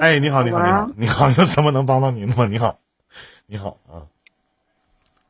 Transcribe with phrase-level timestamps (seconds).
[0.00, 2.46] 哎，你好，你好，你好，你好，有什么能帮到您吗？
[2.46, 2.78] 你好，
[3.46, 4.06] 你好啊。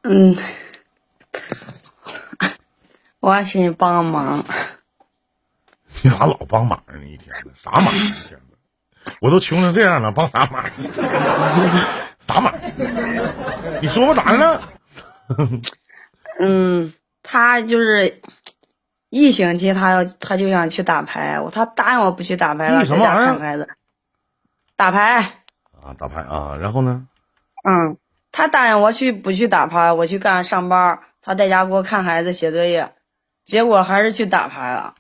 [0.03, 0.37] 嗯，
[3.21, 4.45] 我还请你帮个忙。
[6.03, 6.95] 你咋老帮忙呢？
[7.07, 7.95] 一天的啥忙？
[7.95, 10.63] 一天的，我都穷成这样了，帮啥忙？
[12.27, 12.53] 啥忙？
[13.81, 14.69] 你说吧，咋的了？
[16.41, 18.21] 嗯，他就是
[19.09, 23.69] 一星期，他要他就想去打牌，我他答应我不去打牌了，在家看孩子。
[24.77, 25.19] 打牌。
[25.81, 27.07] 啊，打牌啊，然后呢？
[27.63, 27.97] 嗯，
[28.33, 32.93] 他答应我去不去打牌，我去干上班，他在家给我看孩子、写作业，
[33.45, 34.95] 结果还是去打牌了。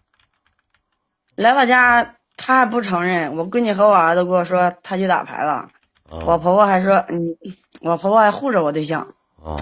[1.35, 3.37] 来到家，他还不承认。
[3.37, 5.69] 我闺女和我儿子跟我说他去打牌了，
[6.09, 7.37] 我婆婆还说，嗯，
[7.83, 9.09] 我婆婆还护着我对象。
[9.43, 9.57] 啊。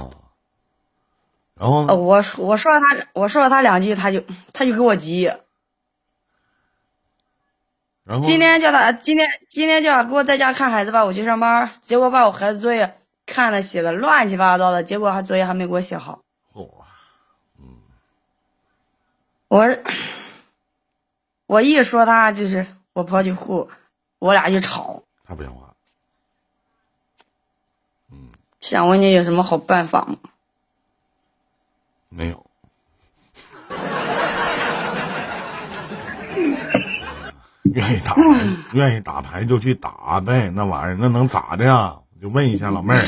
[1.54, 5.32] 然后我我说了他，我说了他两句，他就他就给我急。
[8.02, 16.20] 然后今天叫他今天今天叫他给我在家看孩子吧，我去上班，结果把我孩子作业看的写的乱七八糟的，结果他作业还没给我写好。
[16.52, 16.68] 哦，
[17.58, 17.78] 嗯，
[19.48, 19.78] 我
[21.46, 23.70] 我一说他就是我婆就护，
[24.18, 25.04] 我俩就吵。
[25.24, 25.72] 他不讲话。
[28.10, 28.32] 嗯。
[28.60, 30.16] 想问你有什么好办法吗？
[32.14, 32.46] 没有。
[37.74, 38.22] 愿意打牌，
[38.72, 41.96] 愿意打牌就去打呗，那玩意儿那能咋的呀？
[42.22, 43.02] 就问一下老妹儿，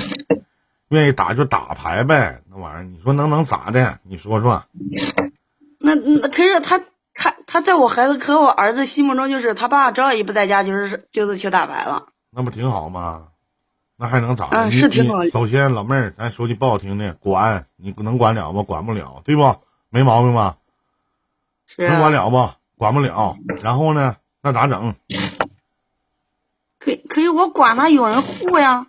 [0.88, 4.00] 愿意打就打牌呗，那玩意儿你说能能咋的？
[4.02, 4.64] 你说说。
[5.78, 6.80] 那那可是他
[7.14, 12.06] 他他在我孩子和我儿子心目中就是他爸只要一不在家就是就是去打牌了。
[12.30, 13.28] 那不挺好吗？
[13.96, 14.56] 那还能咋的？
[14.56, 15.24] 嗯，是挺好。
[15.26, 18.62] 首先老妹儿，咱说句不好听的，管你能管了吗？
[18.62, 19.56] 管不了，对不？
[19.88, 20.58] 没毛病吧？
[21.66, 21.88] 是。
[21.88, 22.50] 能管了不？
[22.76, 23.36] 管不了。
[23.62, 24.16] 然后呢？
[24.42, 24.94] 那咋整？
[26.78, 28.86] 可可以，我管他有人护呀。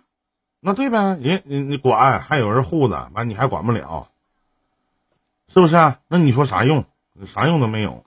[0.60, 4.08] 那对呗，人你你管还有人护着，完你还管不了，
[5.48, 5.94] 是不是？
[6.08, 6.84] 那你说啥用？
[7.26, 8.04] 啥用都没有，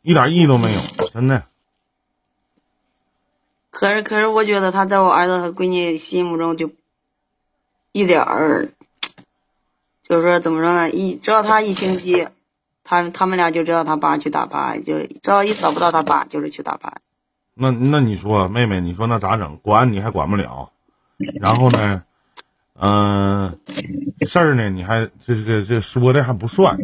[0.00, 0.80] 一点意义都没有，
[1.12, 1.44] 真的。
[3.82, 6.70] 可是可是，我觉得他在我儿子和闺女心目中就
[7.90, 8.68] 一点儿，
[10.04, 10.88] 就是说怎么说呢？
[10.88, 12.28] 一只要他一星期。
[12.84, 16.94] 他他们俩就知道他爸去打牌，就只要一找不到他爸，就是去打牌。
[17.54, 19.56] 那那你说，妹妹，你说那咋整？
[19.62, 20.70] 管你还管不了，
[21.40, 22.02] 然后呢，
[22.74, 23.58] 嗯，
[24.28, 26.76] 事儿呢，你还这这这说的还不算，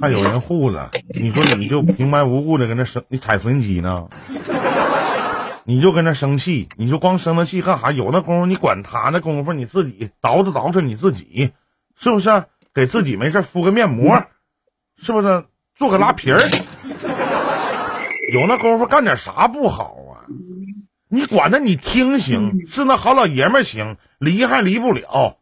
[0.00, 0.90] 还有人护着。
[1.08, 4.08] 你说你就平白无故的跟那生，你踩缝纫机呢？
[5.70, 7.92] 你就跟那生气，你就光生那气干啥？
[7.92, 11.52] 有那功夫你管他那功夫，你自己捯饬捯饬你自己，
[11.96, 12.46] 是不是？
[12.74, 14.24] 给自己没事敷个面膜。
[15.00, 15.44] 是不是
[15.76, 16.40] 做个拉皮儿？
[18.32, 20.26] 有那功夫干点啥不好啊？
[21.08, 25.38] 你管他你听行，是那好老爷们行，离还离不了，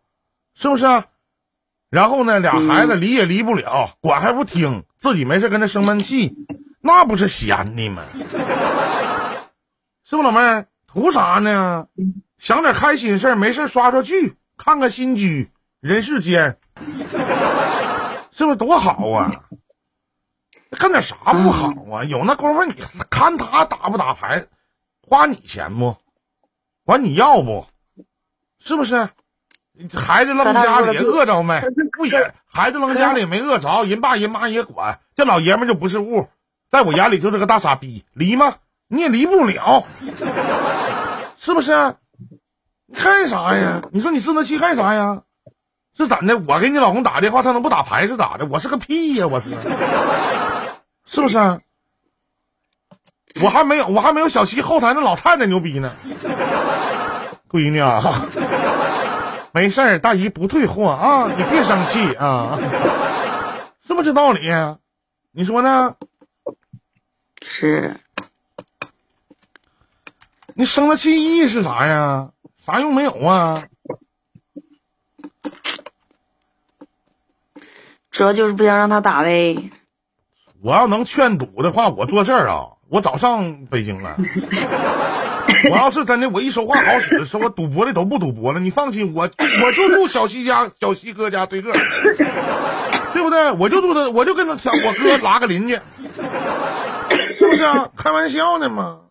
[0.54, 0.84] 是不是？
[1.88, 6.34] 然后呢，俩孩子离也离不了，管还不听，自己没事跟他生闷气，
[6.82, 8.02] 那不是闲的吗？
[10.08, 11.86] 是不，老妹儿图啥呢？
[12.38, 16.56] 想点开心事儿，没事刷刷剧，看看新剧，人世间。
[18.32, 19.30] 是不是多好啊？
[20.78, 22.04] 干点啥不好啊？
[22.04, 22.72] 有那功夫你
[23.10, 24.46] 看他打不打牌，
[25.06, 25.94] 花你钱不？
[26.86, 27.66] 管你要不？
[28.64, 29.10] 是不是？
[29.92, 31.60] 孩子扔家里饿着没？
[31.98, 32.32] 不也？
[32.46, 35.00] 孩子扔家里没饿着，人爸人妈也管。
[35.14, 36.30] 这老爷们就不是物，
[36.70, 38.06] 在我眼里就是个大傻逼。
[38.14, 38.54] 离吗？
[38.88, 39.84] 你也离不了，
[41.36, 41.94] 是不是？
[42.86, 43.82] 你干啥呀？
[43.92, 45.22] 你说你生那气干啥呀？
[45.96, 46.38] 是怎的？
[46.38, 48.46] 我给你老公打电话，他能不打牌是咋的？
[48.46, 49.26] 我是个屁呀！
[49.26, 49.50] 我是，
[51.04, 51.60] 是不是？
[53.42, 55.92] 我还没有，我还没有小七后台那老太太牛逼呢。
[57.50, 58.02] 闺女啊，
[59.52, 62.58] 没事儿，大姨不退货啊，你别生气啊，
[63.86, 64.40] 是不是这道理？
[65.32, 65.94] 你说呢？
[67.42, 67.96] 是。
[70.58, 72.30] 你生的气意义是啥呀？
[72.66, 73.62] 啥用没有啊？
[78.10, 79.70] 主要就是不想让他打呗。
[80.60, 84.16] 我要能劝赌的话，我做事儿啊，我早上北京了。
[85.70, 88.58] 我要是真的，我一说话好使，说我赌博的都不赌博了。
[88.58, 89.30] 你放心，我
[89.62, 91.72] 我就住小西家，小西哥家对个，
[93.12, 93.52] 对不对？
[93.52, 95.78] 我就住他，我就跟他小我哥拉个邻居，
[97.32, 97.90] 是不是啊？
[97.96, 99.02] 开玩笑呢嘛，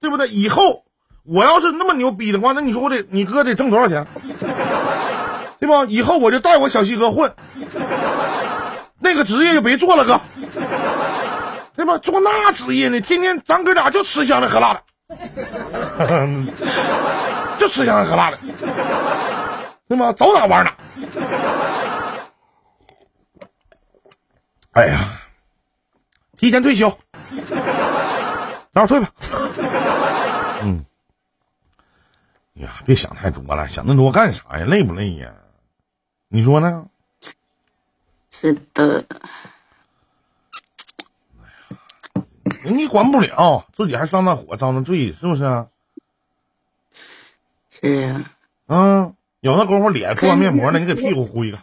[0.00, 0.26] 对不对？
[0.26, 0.82] 以后
[1.28, 4.04] 我要是那么牛逼的话，那你说我得，你哥得挣多少钱？
[5.60, 5.84] 对吧？
[5.88, 7.30] 以后我就带我小西哥混。
[9.00, 10.20] 那个职业就别做了，哥，
[11.76, 11.98] 对吧？
[11.98, 14.80] 做那职业呢，天天咱哥俩就吃香的喝辣的，
[17.58, 18.38] 就吃香的喝辣的，
[19.88, 20.12] 对吗？
[20.12, 20.74] 走哪玩哪。
[24.72, 25.00] 哎呀，
[26.36, 26.88] 提前退休，
[28.72, 29.08] 早点退吧。
[30.62, 30.84] 嗯，
[32.58, 34.64] 呀，别想太多了，想那么多干啥呀？
[34.64, 35.32] 累不累呀？
[36.28, 36.86] 你说呢？
[38.30, 39.04] 是的。
[42.64, 45.66] 你管不了，自己还上那火，遭那罪，是不是？
[47.70, 48.30] 是啊。
[48.66, 51.58] 嗯，有那功夫脸敷完面膜呢，你给屁股敷一个，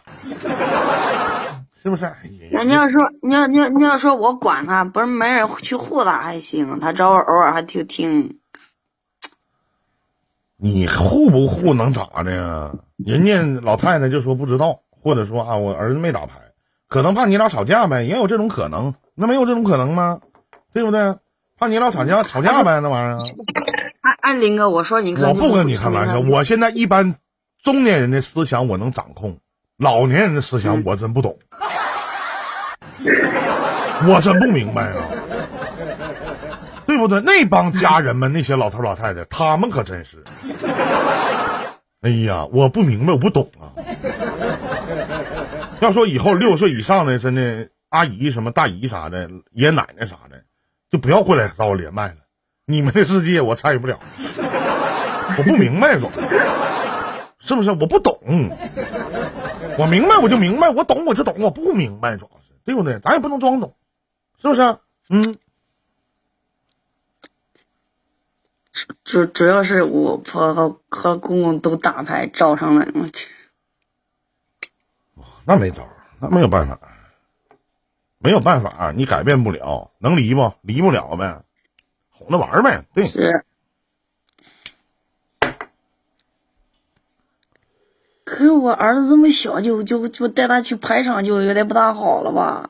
[1.82, 2.10] 是不是？
[2.50, 8.38] 那你要说，你要你要你要说我管他，不是没人去护他还行，他找我偶尔还挺挺。
[10.58, 12.72] 你护不护能咋的呀？
[13.04, 16.40] 人家老太太就说不知道，或者说啊，我儿子没打牌，
[16.88, 18.94] 可能怕你俩吵架呗，也有这种可能。
[19.14, 20.20] 那没有这种可能吗？
[20.72, 21.16] 对不对？
[21.58, 23.18] 怕你俩吵架吵架呗，那玩意儿。
[24.00, 26.20] 哎哎，林哥，我说你，我不跟你开玩笑。
[26.20, 27.16] 我现在一般
[27.62, 29.38] 中年人的思想我能掌控，
[29.78, 31.38] 老年人的思想我真不懂，
[34.08, 35.08] 我真不明白啊，
[36.96, 37.20] 对不对？
[37.20, 40.24] 那帮家人们，那些老头老太太，他们可真是。
[42.00, 43.76] 哎呀，我不明白，我不懂啊。
[45.80, 50.42] 要说以后六十岁以上的，真的阿姨什么大姨啥的，爷爷奶奶啥的。
[50.90, 52.16] 就不要过来找我连麦了，
[52.64, 53.98] 你们的世界我参与不了，
[55.36, 56.10] 我不明白总，
[57.38, 57.70] 是不是？
[57.72, 58.18] 我不懂，
[59.78, 62.98] 我明白我就明白，我懂我就懂，我不明白主要是对不对？
[63.00, 63.74] 咱也不能装懂，
[64.40, 64.62] 是不是？
[65.10, 65.36] 嗯，
[69.16, 73.28] 主主要是我婆和和公公都打牌找上了，我去，
[75.46, 75.88] 那没招，
[76.20, 76.78] 那没有办法。
[78.18, 80.52] 没有办法，你改变不了，能离不？
[80.60, 81.44] 离不了呗，
[82.10, 82.84] 哄着玩呗。
[82.92, 83.06] 对。
[83.06, 83.42] 是。
[88.24, 92.68] 可是我儿子这么小，就就就带他去排场，就有点不大好了吧？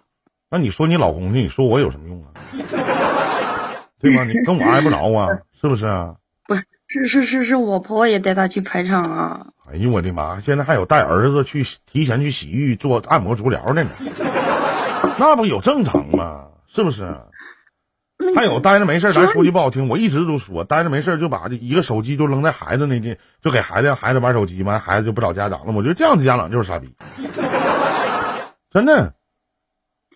[0.49, 2.31] 那你说你老公去，你说我有什么用啊？
[3.99, 4.22] 对吧？
[4.22, 6.14] 你跟我挨不着啊，是不是啊？
[6.48, 9.46] 不是，是是是是我婆婆也带他去排场啊。
[9.70, 10.40] 哎呦我的妈！
[10.40, 13.90] 现在还有带儿子去提前去洗浴、做按摩、足疗的呢。
[15.19, 16.48] 那不有正常吗？
[16.69, 17.16] 是不是？
[18.34, 25.72] 还有待着没事咱说句不好听，我一直都说，待着没事就把这一个手机就扔在孩子那地，就给孩子让孩子玩手机完，孩子就不找家长了。
[25.72, 26.94] 我觉得这样的家长就是傻逼，
[28.72, 29.14] 真的。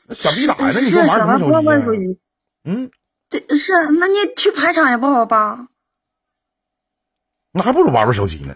[0.06, 1.50] 那小逼崽子，你说玩什么手
[1.94, 2.18] 机？
[2.64, 2.90] 嗯，
[3.28, 5.66] 这是那你去排场也不好吧？
[7.52, 8.54] 那还不如玩玩手机呢。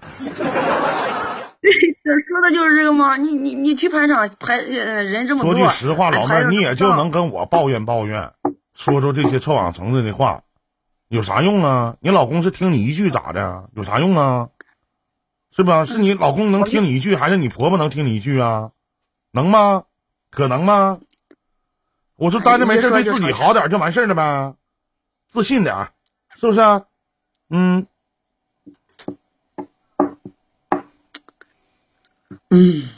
[1.60, 1.70] 这
[2.28, 3.16] 说的就是这个吗？
[3.16, 8.32] 你你你去排场排人这么多，说句实话，老妹儿你也就能跟我抱怨抱怨，
[8.74, 10.42] 说说这些臭氧层子的话，
[11.08, 11.96] 有啥用啊？
[12.00, 13.68] 你老公是听你一句咋的？
[13.74, 14.48] 有啥用啊？
[15.56, 15.84] 是吧？
[15.86, 18.70] 是你老公能听你一句，还是你婆婆能听你一句啊？
[19.32, 19.84] 能吗？
[20.30, 20.98] 可能吗？
[22.16, 24.54] 我说待着没事对自己好点就完事了呗，
[25.32, 25.88] 自信点，
[26.36, 26.60] 是不是？
[27.50, 27.86] 嗯。
[32.54, 32.88] 嗯，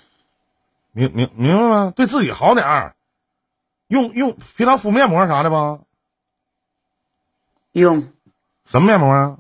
[0.93, 1.93] 明明明白吗？
[1.97, 2.95] 对自己好点儿，
[3.89, 5.79] 用用平常敷面膜啥的吧？
[7.73, 8.13] 用
[8.67, 9.39] 什么面膜啊？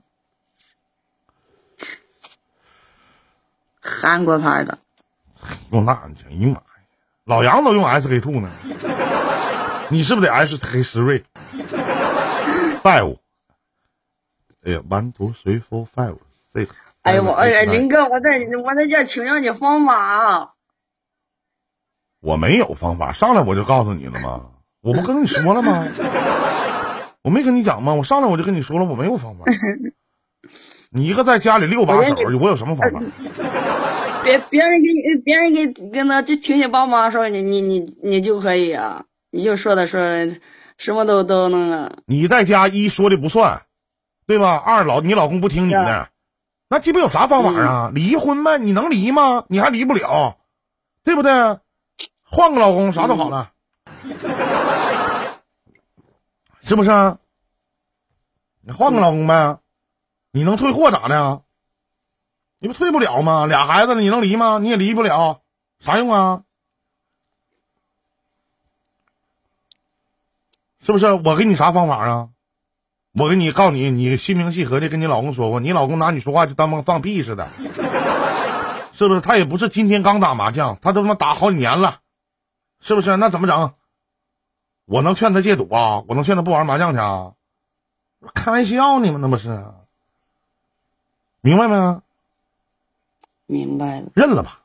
[3.80, 4.78] 韩国牌的。
[5.70, 5.92] 用那？
[5.92, 6.62] 哎呀妈呀！
[7.24, 8.50] 老杨都用 SK two 呢，
[9.90, 11.24] 你是不是得 SK 十瑞？
[12.82, 13.18] Five。
[14.64, 16.16] 哎呀，one two three four five
[16.54, 16.68] six。
[17.06, 18.30] 哎呀我哎呀林哥，我在
[18.64, 20.54] 我在这请教你方法。
[22.20, 24.46] 我没有方法，上来我就告诉你了吗？
[24.82, 25.86] 我不跟你说了吗？
[27.22, 27.94] 我没跟你讲吗？
[27.94, 29.44] 我上来我就跟你说了，我没有方法。
[30.90, 33.00] 你一个在家里六把手，我有什么方法？
[34.24, 40.00] 别别人给你，别人给跟他就请你帮忙说你你你你就可以啊，你就说的说
[40.76, 41.98] 什么都都那个。
[42.06, 43.62] 你在家一说的不算，
[44.26, 44.56] 对吧？
[44.56, 46.08] 二老你老公不听你的。
[46.68, 47.90] 那鸡巴有啥方法啊？
[47.94, 48.58] 离婚呗？
[48.58, 49.44] 你能离吗？
[49.48, 50.36] 你还离不了，
[51.04, 51.60] 对不对？
[52.24, 53.52] 换个老公啥都好了，
[56.62, 57.16] 是不是？
[58.62, 59.60] 你换个老公呗，
[60.32, 61.42] 你能退货咋的？
[62.58, 63.46] 你不退不了吗？
[63.46, 64.58] 俩孩子了，你能离吗？
[64.58, 65.42] 你也离不了，
[65.78, 66.42] 啥用啊？
[70.80, 71.12] 是不是？
[71.12, 72.30] 我给你啥方法啊？
[73.18, 77.48] 我给你告诉你，你心平气和的跟你老公说过，你老公拿你说话就当放屁似的，
[78.92, 79.22] 是不是？
[79.22, 82.00] 他也不是今天刚打麻将，他都他妈打好几年了，
[82.82, 83.16] 是不是？
[83.16, 83.72] 那怎么整？
[84.84, 86.02] 我能劝他戒赌啊？
[86.06, 87.32] 我能劝他不玩麻将去啊？
[88.34, 89.18] 开玩笑呢吗？
[89.22, 89.64] 那不是？
[91.40, 92.00] 明白没？
[93.46, 94.08] 明白了。
[94.14, 94.60] 认了吧。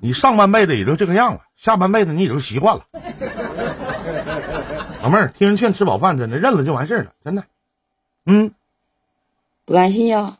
[0.00, 2.84] 你上半辈子也就这个样了，下半辈子你也就习惯了。
[5.02, 7.42] 老妹儿，听人劝，吃饱饭，真的认了就完事儿了，真的。
[8.24, 8.52] 嗯，
[9.64, 10.38] 不甘心呀？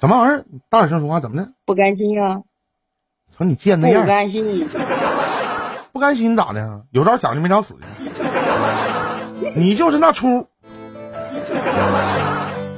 [0.00, 0.44] 什么玩意儿？
[0.70, 1.52] 大点声说话，怎么的？
[1.66, 2.42] 不甘心呀？
[3.36, 4.66] 瞅你贱那样不，甘心。
[5.92, 6.86] 不甘心咋的？
[6.92, 8.10] 有招想就没招死去。
[9.54, 10.46] 你就是那出，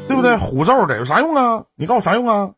[0.09, 0.37] 对不对？
[0.39, 1.67] 虎咒的有啥用啊？
[1.77, 2.55] 你告诉我啥用啊？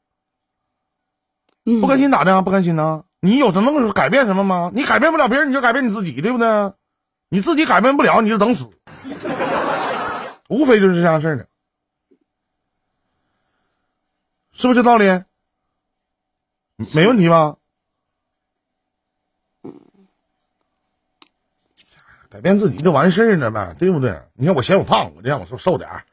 [1.66, 2.40] 嗯不甘心咋的啊？
[2.40, 3.04] 不甘心呢？
[3.20, 4.70] 你有什么能改变什么吗？
[4.74, 6.72] 你改变不了别人，你就改变你自己，对不对？
[7.34, 8.70] 你自己改变不了，你就等死，
[10.48, 11.48] 无非就是这样事儿的，
[14.52, 15.24] 是不是这道理？
[16.94, 17.56] 没问题吧？
[22.30, 24.22] 改变自己就完事儿了呗，对不对？
[24.34, 26.04] 你看我嫌我胖，我就让我瘦瘦点儿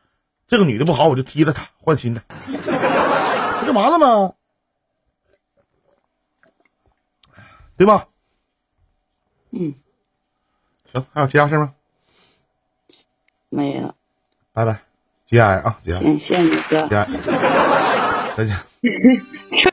[0.47, 4.33] 这个女的不好，我就踢了她，换新的，不就完了吗？
[7.77, 8.07] 对吧？
[9.51, 9.75] 嗯，
[10.91, 11.73] 行，还有其他事吗？
[13.49, 13.95] 没了。
[14.53, 14.81] 拜拜，
[15.25, 16.87] 节哀啊，节哀，谢谢你哥。
[16.87, 17.07] 节哀，
[18.37, 18.55] 再见。